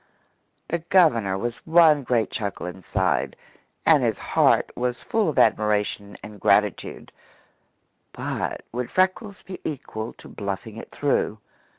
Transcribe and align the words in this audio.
The 0.69 0.79
Governor 0.79 1.37
was 1.37 1.57
one 1.57 2.01
great 2.01 2.31
chuckle 2.31 2.65
inside, 2.65 3.35
and 3.85 4.01
his 4.01 4.17
heart 4.17 4.71
was 4.75 5.03
full 5.03 5.29
of 5.29 5.37
admiration 5.37 6.17
and 6.23 6.41
gratitude; 6.41 7.11
but 8.11 8.63
would 8.71 8.89
Freckles 8.89 9.43
be 9.43 9.59
equal 9.63 10.13
to 10.13 10.27
bluffing 10.27 10.77
it 10.77 10.89
through? 10.89 11.37